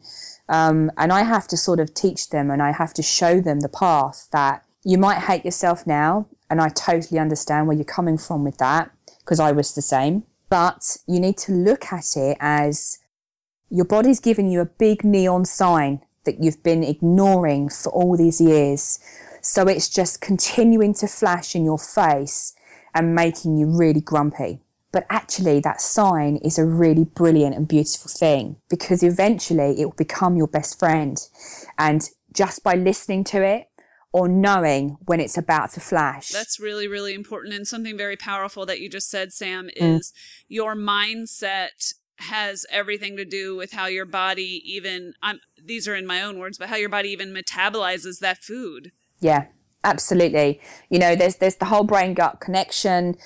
[0.48, 3.60] Um, and I have to sort of teach them and I have to show them
[3.60, 6.28] the path that you might hate yourself now.
[6.48, 8.90] And I totally understand where you're coming from with that
[9.24, 10.24] because I was the same.
[10.48, 12.98] But you need to look at it as
[13.70, 18.40] your body's giving you a big neon sign that you've been ignoring for all these
[18.40, 18.98] years.
[19.40, 22.54] So it's just continuing to flash in your face
[22.94, 24.60] and making you really grumpy.
[24.92, 29.94] But actually, that sign is a really brilliant and beautiful thing because eventually it will
[29.96, 31.18] become your best friend.
[31.78, 33.68] And just by listening to it
[34.12, 36.28] or knowing when it's about to flash.
[36.28, 37.54] That's really, really important.
[37.54, 39.70] And something very powerful that you just said, Sam, mm.
[39.96, 40.44] is mm.
[40.48, 46.06] your mindset has everything to do with how your body even I'm these are in
[46.06, 48.92] my own words, but how your body even metabolizes that food.
[49.20, 49.46] Yeah,
[49.82, 50.60] absolutely.
[50.88, 53.16] You know, there's there's the whole brain gut connection.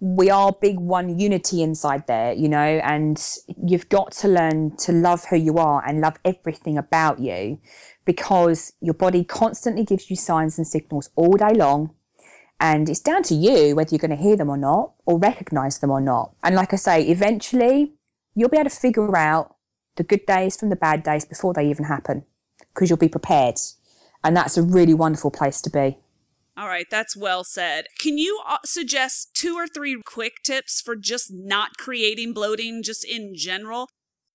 [0.00, 3.24] We are big one unity inside there, you know, and
[3.64, 7.60] you've got to learn to love who you are and love everything about you
[8.06, 11.90] because your body constantly gives you signs and signals all day long.
[12.58, 15.80] And it's down to you whether you're going to hear them or not, or recognize
[15.80, 16.34] them or not.
[16.42, 17.92] And like I say, eventually
[18.34, 19.56] you'll be able to figure out
[19.96, 22.24] the good days from the bad days before they even happen
[22.72, 23.56] because you'll be prepared.
[24.24, 25.98] And that's a really wonderful place to be.
[26.58, 27.86] All right, that's well said.
[27.98, 33.04] Can you uh, suggest two or three quick tips for just not creating bloating just
[33.04, 33.88] in general?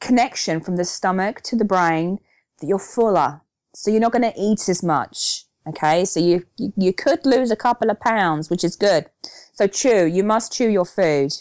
[0.00, 2.18] connection from the stomach to the brain
[2.60, 3.42] that you're fuller.
[3.74, 5.44] So you're not going to eat as much.
[5.66, 6.04] Okay.
[6.04, 9.06] So you, you, you could lose a couple of pounds, which is good.
[9.52, 10.06] So chew.
[10.06, 11.32] You must chew your food.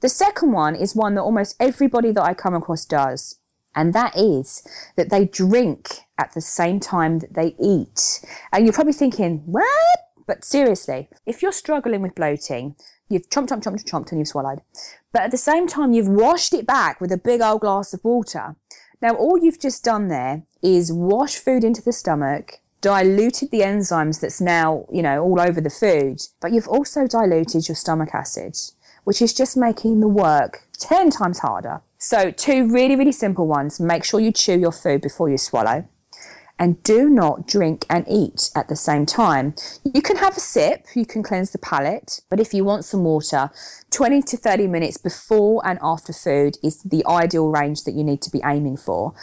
[0.00, 3.36] The second one is one that almost everybody that I come across does.
[3.74, 8.20] And that is that they drink at the same time that they eat.
[8.52, 9.98] And you're probably thinking, what?
[10.26, 12.74] But seriously, if you're struggling with bloating,
[13.08, 14.60] you've chomped, chomped, chomped, chomped, and you've swallowed.
[15.12, 18.04] But at the same time, you've washed it back with a big old glass of
[18.04, 18.56] water.
[19.02, 24.20] Now, all you've just done there is wash food into the stomach, diluted the enzymes
[24.20, 28.56] that's now, you know, all over the food, but you've also diluted your stomach acid,
[29.04, 31.80] which is just making the work 10 times harder.
[31.98, 33.80] So, two really, really simple ones.
[33.80, 35.88] Make sure you chew your food before you swallow
[36.60, 39.54] and do not drink and eat at the same time.
[39.82, 43.02] You can have a sip, you can cleanse the palate, but if you want some
[43.02, 43.50] water,
[43.90, 48.20] 20 to 30 minutes before and after food is the ideal range that you need
[48.22, 49.14] to be aiming for.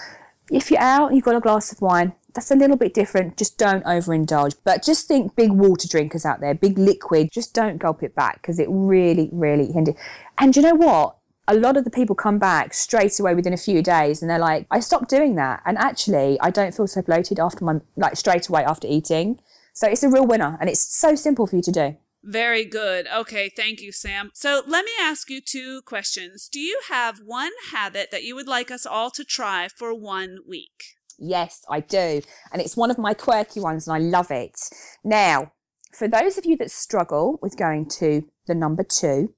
[0.50, 3.38] If you're out, and you've got a glass of wine, that's a little bit different.
[3.38, 4.56] Just don't overindulge.
[4.64, 8.42] But just think big water drinkers out there, big liquid, just don't gulp it back
[8.42, 9.96] because it really, really hinders.
[10.38, 11.17] And you know what?
[11.48, 14.38] A lot of the people come back straight away within a few days and they're
[14.40, 15.62] like, I stopped doing that.
[15.66, 19.40] And actually, I don't feel so bloated after my, like straight away after eating.
[19.74, 21.98] So it's a real winner and it's so simple for you to do.
[22.24, 23.08] Very good.
[23.16, 24.32] Okay, thank you, Sam.
[24.34, 26.50] So let me ask you two questions.
[26.52, 30.40] Do you have one habit that you would like us all to try for one
[30.46, 30.96] week?
[31.18, 32.22] Yes, I do.
[32.52, 34.60] And it's one of my quirky ones and I love it.
[35.04, 35.54] Now,
[35.94, 39.34] for those of you that struggle with going to the number two,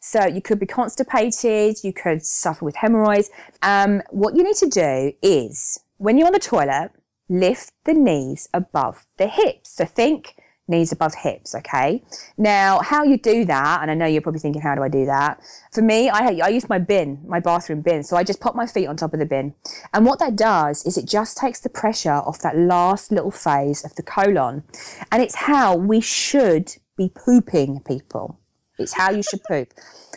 [0.00, 3.30] so you could be constipated, you could suffer with hemorrhoids.
[3.62, 6.90] Um, what you need to do is when you're on the toilet,
[7.28, 9.76] lift the knees above the hips.
[9.76, 10.34] So think
[10.66, 11.54] knees above hips.
[11.54, 12.02] Okay.
[12.36, 15.04] Now, how you do that, and I know you're probably thinking, how do I do
[15.06, 15.40] that?
[15.72, 18.02] For me, I, I use my bin, my bathroom bin.
[18.02, 19.54] So I just pop my feet on top of the bin.
[19.92, 23.84] And what that does is it just takes the pressure off that last little phase
[23.84, 24.64] of the colon.
[25.12, 28.40] And it's how we should be pooping people.
[28.78, 29.72] It's how you should poop.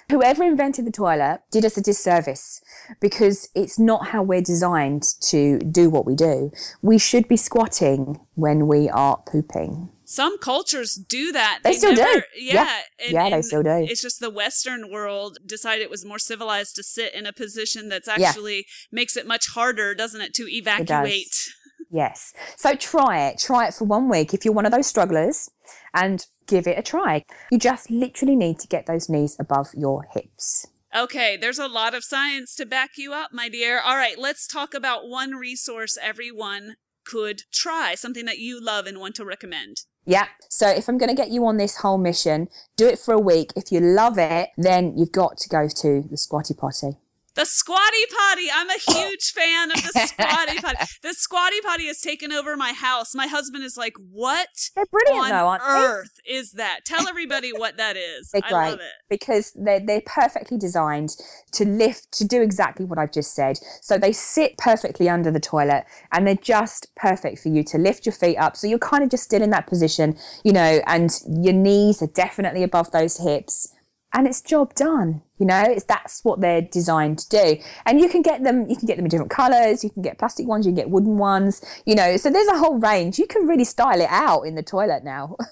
[0.10, 2.62] Whoever invented the toilet did us a disservice
[3.00, 6.52] because it's not how we're designed to do what we do.
[6.82, 9.90] We should be squatting when we are pooping.
[10.06, 11.60] Some cultures do that.
[11.64, 12.22] They, still never, do.
[12.38, 12.54] Yeah.
[12.54, 13.86] Yeah, and- yeah they and still do.
[13.90, 17.90] It's just the Western world decided it was more civilized to sit in a position
[17.90, 18.30] that's Yeah.
[18.30, 21.50] actually makes it much harder, doesn't it, to evacuate?
[21.90, 22.34] Yes.
[22.58, 23.40] So try it.
[23.40, 25.50] Try it for one week if you're one of those strugglers
[25.98, 27.26] and give it a try.
[27.52, 30.68] You just literally need to get those knees above your hips.
[30.96, 33.80] Okay, there's a lot of science to back you up, my dear.
[33.80, 39.00] All right, let's talk about one resource everyone could try, something that you love and
[39.00, 39.82] want to recommend.
[40.06, 40.28] Yeah.
[40.50, 43.20] So if I'm going to get you on this whole mission, do it for a
[43.20, 43.52] week.
[43.56, 46.98] If you love it, then you've got to go to the squatty potty.
[47.38, 48.48] The squatty potty.
[48.52, 48.94] I'm a oh.
[48.94, 50.78] huge fan of the squatty potty.
[51.04, 53.14] The squatty potty has taken over my house.
[53.14, 55.70] My husband is like, "What They're brilliant on though, aren't they?
[55.70, 58.32] earth is that?" Tell everybody what that is.
[58.32, 58.92] They're I great love it.
[59.08, 61.16] because they're, they're perfectly designed
[61.52, 63.60] to lift, to do exactly what I've just said.
[63.82, 68.06] So they sit perfectly under the toilet and they're just perfect for you to lift
[68.06, 68.58] your feet up.
[68.58, 72.08] So you're kind of just still in that position, you know, and your knees are
[72.08, 73.74] definitely above those hips.
[74.18, 75.62] And it's job done, you know.
[75.62, 78.68] It's that's what they're designed to do, and you can get them.
[78.68, 79.84] You can get them in different colours.
[79.84, 80.66] You can get plastic ones.
[80.66, 81.64] You can get wooden ones.
[81.86, 83.20] You know, so there's a whole range.
[83.20, 85.38] You can really style it out in the toilet now.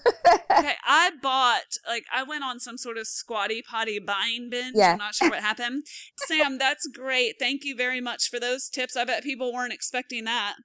[0.57, 4.75] Okay, I bought like I went on some sort of squatty potty buying binge.
[4.75, 4.93] Yeah.
[4.93, 5.83] I'm not sure what happened.
[6.27, 7.35] Sam, that's great.
[7.39, 8.95] Thank you very much for those tips.
[8.95, 10.55] I bet people weren't expecting that.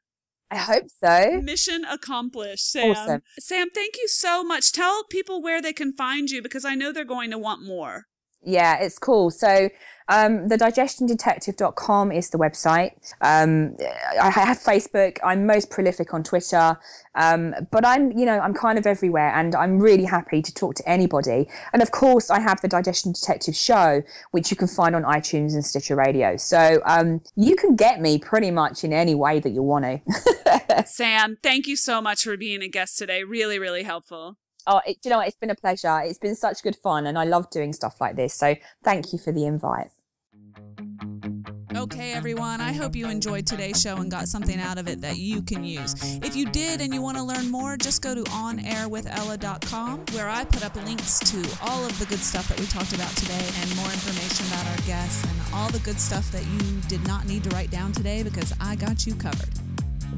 [0.51, 1.40] I hope so.
[1.42, 2.90] Mission accomplished, Sam.
[2.90, 3.22] Awesome.
[3.38, 4.72] Sam, thank you so much.
[4.72, 8.07] Tell people where they can find you because I know they're going to want more.
[8.43, 9.30] Yeah, it's cool.
[9.30, 9.68] So,
[10.09, 13.12] um, the digestiondetective.com is the website.
[13.20, 13.76] Um,
[14.20, 15.18] I have Facebook.
[15.22, 16.78] I'm most prolific on Twitter.
[17.14, 20.74] Um, but I'm, you know, I'm kind of everywhere and I'm really happy to talk
[20.76, 21.49] to anybody.
[21.72, 25.55] And of course, I have the Digestion Detective show, which you can find on iTunes
[25.55, 26.36] and Stitcher Radio.
[26.36, 30.84] So, um, you can get me pretty much in any way that you want to.
[30.86, 33.22] Sam, thank you so much for being a guest today.
[33.22, 34.38] Really, really helpful.
[34.66, 35.28] Oh, it, you know what?
[35.28, 36.00] It's been a pleasure.
[36.04, 38.34] It's been such good fun and I love doing stuff like this.
[38.34, 39.90] So, thank you for the invite.
[41.76, 45.18] Okay, everyone, I hope you enjoyed today's show and got something out of it that
[45.18, 45.94] you can use.
[46.22, 50.44] If you did and you want to learn more, just go to onairwithella.com where I
[50.44, 53.76] put up links to all of the good stuff that we talked about today and
[53.76, 57.44] more information about our guests and all the good stuff that you did not need
[57.44, 59.48] to write down today because I got you covered.